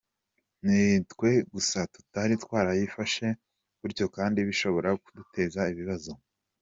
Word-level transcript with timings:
Ni 0.65 0.79
twe 1.11 1.31
gusa 1.53 1.79
tutari 1.93 2.33
twarayifashe 2.43 3.25
gutyo 3.81 4.05
kandi 4.15 4.39
bishobora 4.47 4.89
kuduteza 5.03 5.61
ibibazo. 5.73 6.11